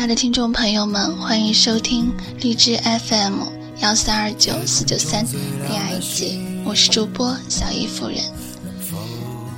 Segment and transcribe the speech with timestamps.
[0.00, 3.42] 亲爱的听众朋友们，欢迎收听荔枝 FM
[3.82, 5.26] 幺三二九四九三
[5.68, 8.16] 恋爱季，我是主播小姨夫人。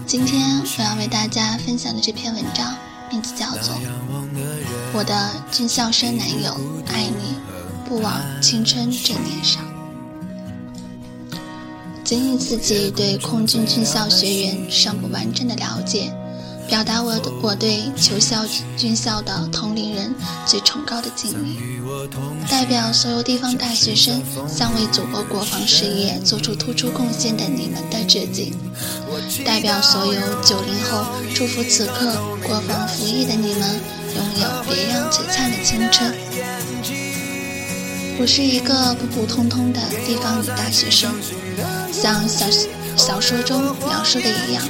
[0.05, 2.75] 今天我要为大家分享的这篇文章，
[3.09, 3.73] 名字叫做
[4.93, 6.51] 《我的军校生男友
[6.89, 7.37] 爱你，
[7.89, 9.61] 不枉青春正年少》。
[12.03, 16.13] 仅以自己对空军军校学员尚不完整的了解。
[16.73, 18.47] 表达我我对求校
[18.79, 20.15] 军校的同龄人
[20.47, 21.59] 最崇高的敬意，
[22.51, 28.55] 代表所有地方大学生向为祖国国防事业做出突出贡献的你们的致敬，
[29.45, 31.05] 代表所有九零后
[31.35, 32.11] 祝福此刻
[32.43, 33.79] 国防服役的你们
[34.17, 36.11] 拥有别样璀璨的青春。
[38.19, 41.13] 我是一个普普通通的地方女大学生，
[41.93, 42.47] 像小
[42.97, 44.65] 小说中描述的一样，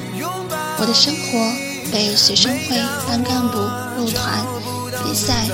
[0.81, 1.72] 我的生活。
[1.93, 2.77] 被学生会、
[3.07, 3.59] 班干部、
[3.99, 4.43] 入团、
[5.05, 5.47] 比赛、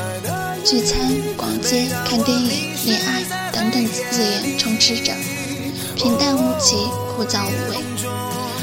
[0.64, 5.12] 聚餐、逛街、看电影、恋爱等等字眼充斥着，
[5.96, 6.76] 平淡无奇，
[7.16, 7.78] 枯燥无味，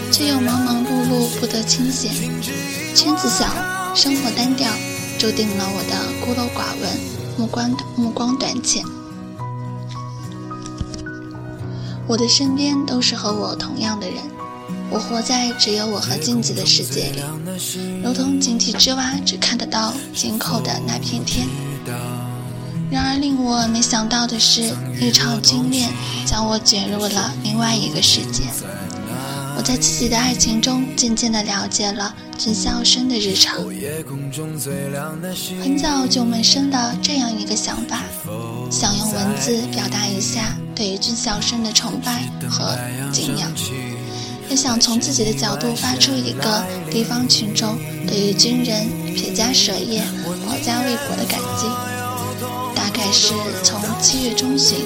[0.10, 2.14] 却又忙忙碌碌不得清闲。
[2.96, 3.46] 圈子小，
[3.94, 4.72] 生活单调，
[5.20, 6.90] 注定了我的孤陋寡闻，
[7.38, 8.82] 目光目光短浅。
[12.08, 14.24] 我的身边都是和我同样的人。
[14.92, 17.22] 我活在只有我和镜子的世界里，
[18.04, 21.48] 如同井底之蛙只看得到井口的那片天。
[22.92, 25.90] 然而令我没想到的是，一场军恋
[26.26, 28.44] 将我卷入了另外一个世界。
[29.58, 33.56] 我在自己的爱情中渐渐地了解了军校生的日常，
[35.64, 38.04] 很早就萌生了这样一个想法，
[38.70, 42.78] 想用文字表达一下对于军校生的崇拜和
[43.12, 43.50] 敬仰。
[44.50, 50.04] 也想从自己的角度发出一个地方群众对于军人撇家舍业、
[50.46, 51.68] 保家卫国的感激。
[52.76, 54.78] 大概是从七月中旬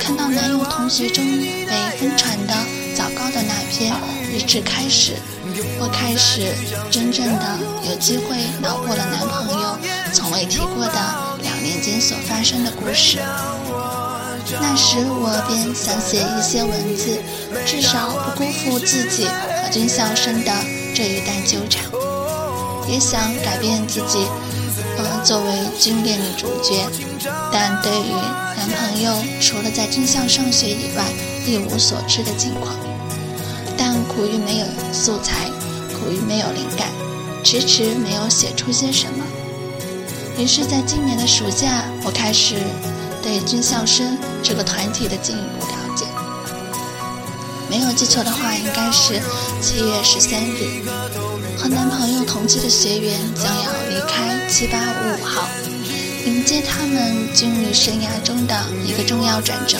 [0.00, 2.54] 看到男友同学中被疯传的
[2.94, 3.92] 早高的那篇
[4.30, 5.14] 日志开始，
[5.80, 6.52] 我开始
[6.90, 7.58] 真正的
[7.88, 9.78] 有机会脑补了男朋友
[10.12, 13.18] 从未提过的两年间所发生的故事。
[14.58, 17.18] 那时我便想写一些文字，
[17.66, 20.52] 至少不辜负自己和军校生的
[20.94, 21.84] 这一段纠缠，
[22.88, 24.26] 也想改变自己，
[24.96, 26.88] 呃，作为军恋女主角，
[27.52, 28.10] 但对于
[28.56, 31.04] 男朋友除了在军校上学以外
[31.46, 32.74] 一无所知的情况，
[33.76, 35.46] 但苦于没有素材，
[35.92, 36.88] 苦于没有灵感，
[37.44, 39.24] 迟迟没有写出些什么。
[40.38, 42.56] 于是，在今年的暑假，我开始。
[43.22, 46.06] 对军校生这个团体的进一步了解，
[47.68, 49.20] 没有记错的话，应该是
[49.60, 50.82] 七月十三日，
[51.58, 55.48] 和男朋友同期的学员将要离开七八五五号，
[56.26, 59.78] 迎接他们军旅生涯中的一个重要转折，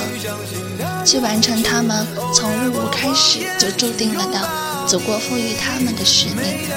[1.04, 6.68] 去完成他们从入伍开始就注定了的祖国赋予他们的使命。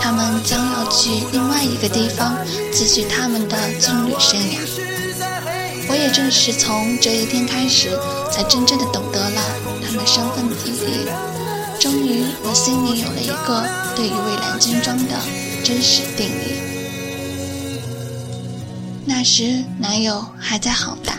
[0.00, 2.36] 他们将要去另外一个地方
[2.72, 4.87] 继续他们的军旅生涯。
[5.88, 7.98] 我也正是从这一天开始，
[8.30, 9.40] 才真正的懂得了
[9.84, 11.08] 他们身份的意义。
[11.80, 13.64] 终于，我心里有了一个
[13.96, 15.14] 对于蔚蓝军装的
[15.64, 16.58] 真实定义。
[19.06, 21.14] 那时，男友还在杭大，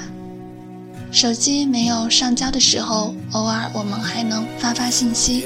[1.11, 5.43] 手机没有上交的时候，偶尔我们还能发发信息；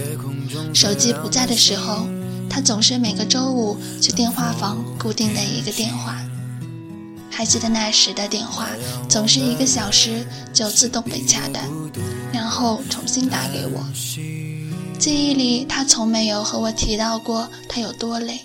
[0.74, 2.08] 手机不在的时候，
[2.50, 6.18] 他总是每个周五去电话房固定的一个电话。
[7.36, 8.68] 还记得那时的电话，
[9.10, 10.24] 总是一个小时
[10.54, 11.68] 就自动被掐断，
[12.32, 13.84] 然后重新打给我。
[15.00, 18.42] 记忆里，他从没有和我提到过他有多累，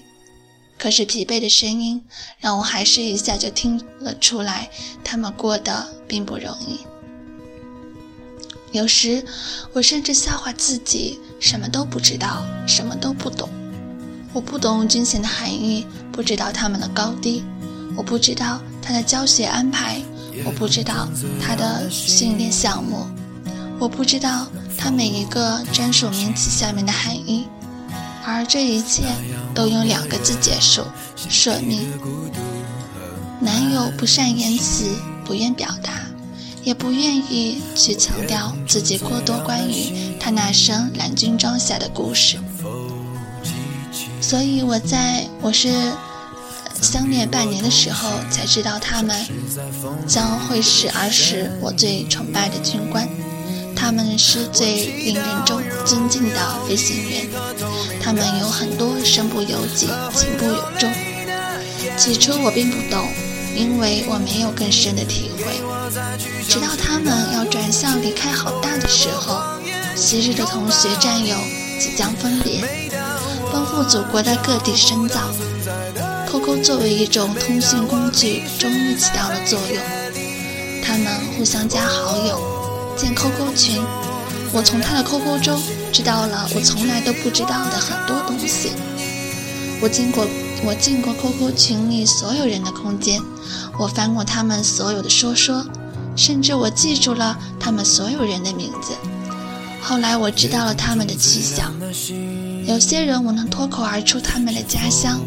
[0.78, 2.02] 可是疲惫的声音
[2.40, 4.70] 让我还是一下就听了出来，
[5.04, 6.80] 他们过得并不容易。
[8.72, 9.24] 有时，
[9.74, 13.48] 我甚至笑话自己什么都不知道，什么都不懂。
[14.32, 17.44] 我不懂军衔的含义，不知道他们的高低。
[17.96, 20.00] 我不知道他的教学安排，
[20.44, 21.08] 我不知道
[21.40, 23.06] 他的训练项目，
[23.78, 24.46] 我不知道
[24.76, 27.46] 他每一个专属名词下面的含义，
[28.24, 29.02] 而这一切
[29.54, 30.82] 都用两个字结束：
[31.28, 31.86] 舍命。
[33.40, 34.84] 男友不善言辞，
[35.24, 35.92] 不愿表达，
[36.64, 42.38] 也不愿意去强调自己过多关于他那身蓝军装下的故事，
[44.20, 45.92] 所以我在我是。
[46.80, 49.16] 相恋半年的时候，才知道他们
[50.06, 53.08] 将会是儿时我最崇拜的军官。
[53.74, 56.36] 他们是最令人中尊敬的
[56.66, 57.26] 飞行员。
[58.00, 60.90] 他们有很多身不由己、情不由衷。
[61.96, 63.08] 起初我并不懂，
[63.54, 65.44] 因为我没有更深的体会。
[66.48, 69.42] 直到他们要转向离开好大的时候，
[69.94, 71.36] 昔日的同学战友
[71.78, 72.60] 即将分别，
[73.52, 75.20] 奔赴祖国的各地深造。
[76.30, 79.82] QQ 作为一种通讯工具，终于起到了作用。
[80.82, 82.38] 他们互相加好友，
[82.98, 83.82] 建 QQ 群。
[84.52, 85.58] 我从他的 QQ 中
[85.90, 88.72] 知道了我从来都不知道的很多东西。
[89.80, 90.26] 我经过
[90.66, 93.22] 我进过 QQ 群里所有人的空间，
[93.78, 95.64] 我翻过他们所有的说说，
[96.14, 98.92] 甚至我记住了他们所有人的名字。
[99.80, 101.72] 后来我知道了他们的去向，
[102.66, 105.18] 有些人我能脱口而出他们的家乡。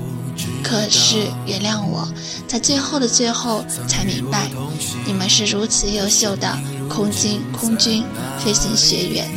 [0.63, 2.07] 可是，原谅我，
[2.47, 4.49] 在最后的最后才明白，
[5.05, 6.57] 你们是如此优秀的
[6.89, 8.03] 空军空军
[8.39, 9.29] 飞行学员。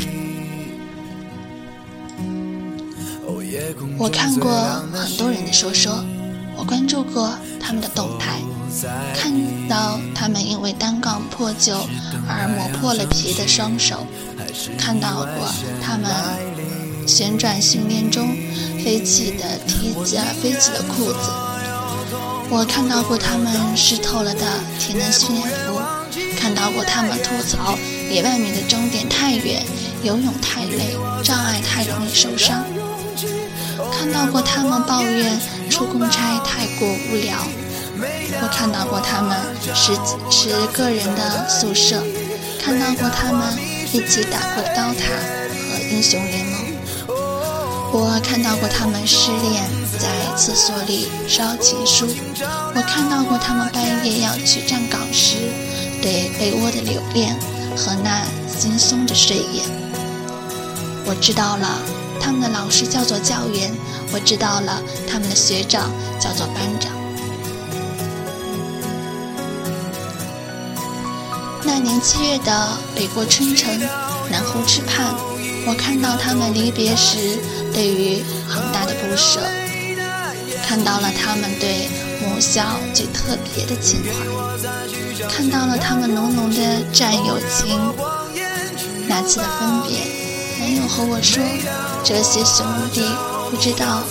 [3.98, 4.50] 我看过
[4.92, 6.04] 很多人的说说，
[6.56, 8.40] 我关注过他们的动态，
[9.14, 9.32] 看
[9.68, 11.86] 到他们因为单杠破旧
[12.28, 14.06] 而磨破了皮的双手，
[14.76, 15.48] 看到过
[15.80, 16.10] 他们
[17.06, 18.36] 旋转训练中。
[18.84, 21.18] 飞起的梯子，飞起的裤子。
[22.50, 24.44] 我看到过他们湿透了的
[24.78, 25.80] 体能训练服，
[26.38, 27.78] 看到过他们吐槽
[28.10, 29.64] 一万米的终点太远，
[30.02, 32.62] 游泳太累，障碍太容易受伤。
[33.90, 35.40] 看到过他们抱怨
[35.70, 37.38] 出公差太过无聊。
[38.42, 39.34] 我看到过他们
[39.74, 39.94] 十
[40.30, 42.04] 十个人的宿舍，
[42.62, 43.56] 看到过他们
[43.94, 45.08] 一起打过刀塔
[45.48, 46.53] 和英雄联盟。
[47.96, 49.70] 我看到过他们失恋，
[50.00, 52.04] 在厕所里烧情书；
[52.74, 55.36] 我看到过他们半夜要去站岗时，
[56.02, 57.38] 对被窝的留恋
[57.76, 59.64] 和那惺忪的睡眼。
[61.06, 61.78] 我知道了，
[62.20, 63.70] 他们的老师叫做教员；
[64.12, 65.88] 我知道了，他们的学长
[66.18, 66.90] 叫做班长。
[71.62, 73.78] 那年七月的北国春城，
[74.28, 75.14] 南湖池畔，
[75.66, 77.38] 我看到他们离别时。
[77.74, 79.40] 对于恒大的不舍，
[80.64, 81.88] 看到了他们对
[82.22, 87.76] 母校最特别的情怀，看到了他们浓浓的战友情。
[89.08, 89.98] 那次的分别，
[90.60, 91.42] 男友和我说，
[92.04, 93.02] 这些兄弟
[93.50, 94.04] 不知道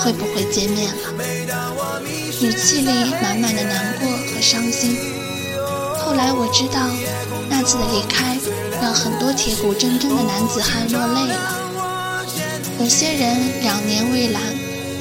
[0.00, 2.02] 会不会见面了，
[2.42, 2.92] 语气里
[3.22, 4.98] 满满的难过和伤心。
[5.98, 6.90] 后来我知道，
[7.48, 8.36] 那次的离开
[8.82, 12.26] 让很多铁骨铮铮的男子汉落泪了。
[12.80, 14.40] 有些人两年未来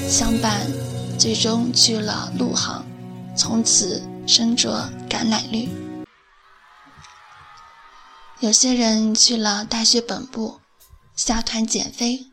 [0.07, 0.71] 相伴，
[1.17, 2.85] 最终去了陆航，
[3.35, 5.67] 从此身着橄榄绿。
[8.39, 10.59] 有些人去了大学本部，
[11.15, 12.27] 下团减肥，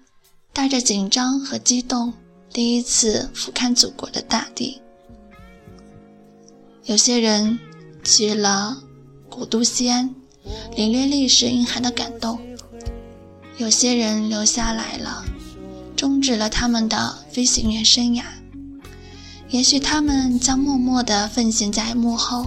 [0.53, 2.13] 带着紧张和激动，
[2.53, 4.83] 第一次俯瞰祖国的大地。
[6.85, 7.59] 有些人
[8.05, 8.83] 去了
[9.31, 10.15] 古都西安，
[10.77, 12.39] 领略历史蕴含的感动。
[13.57, 15.25] 有些人留下来了。
[15.97, 18.23] 终止了他们的飞行员生涯，
[19.49, 22.47] 也许他们将默默地奉献在幕后，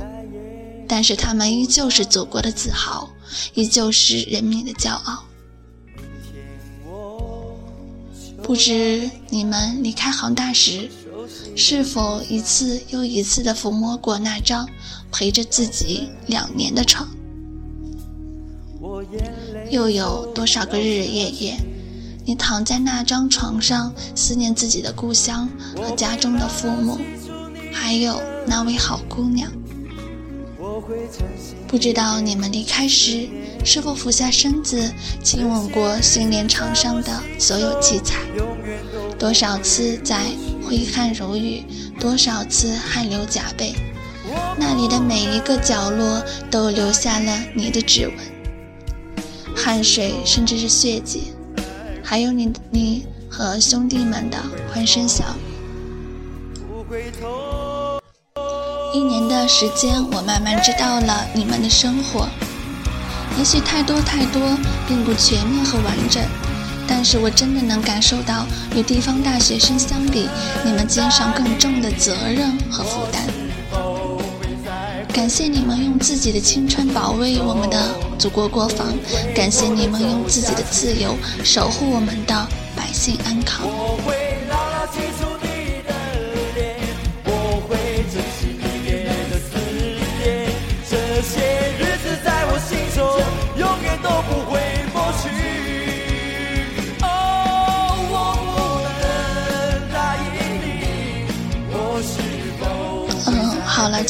[0.88, 3.10] 但是他们依旧是祖国的自豪，
[3.54, 5.26] 依旧是人民的骄傲。
[8.42, 10.90] 不知你们离开航大时，
[11.54, 14.66] 是否一次又一次地抚摸过那张
[15.12, 17.06] 陪着自己两年的床？
[19.70, 21.58] 又有多少个日日夜夜？
[22.24, 27.00] 你躺在那张床上，思念自己的故乡和家中的父母，
[27.74, 29.52] 还有那位好姑娘。
[31.68, 33.28] 不知道你们离开时，
[33.66, 34.92] 是否俯下身子
[35.24, 38.18] 亲吻过训练场上的所有器材？
[39.18, 40.26] 多少次在
[40.64, 41.64] 挥汗如雨，
[42.00, 43.74] 多少次汗流浃背，
[44.58, 48.16] 那里的每一个角落都留下了你的指纹，
[49.56, 51.34] 汗水甚至是血迹。
[52.04, 54.38] 还有你、你和兄弟们的
[54.74, 55.52] 欢声笑语。
[58.94, 62.28] 一年的时间，我慢慢知道了你们的生活。
[63.38, 64.42] 也许太多太多，
[64.88, 66.22] 并不全面和完整，
[66.86, 70.28] 但是我真的能感受到，与地方大学生相比，
[70.66, 73.24] 你们肩上更重的责任和负担。
[75.22, 78.88] 感谢你们用自己的青春保卫我们的祖国国防，
[79.36, 83.68] 感谢你们用自己的自由守护我们的百姓安康。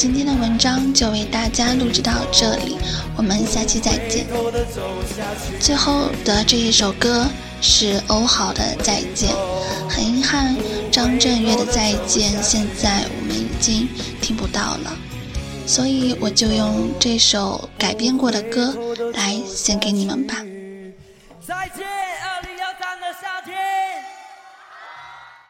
[0.02, 2.76] 今天的文章就为大家录制到这里，
[3.16, 4.26] 我们下期再见。
[5.60, 7.24] 最后的这一首歌
[7.60, 9.30] 是欧豪的《再见》，
[9.88, 10.56] 很遗憾，
[10.90, 13.88] 张震岳的《再见》现在我们已经
[14.20, 14.92] 听不到了，
[15.68, 18.74] 所以我就用这首改编过的歌
[19.14, 20.34] 来献给你们吧。
[21.46, 22.01] 再见。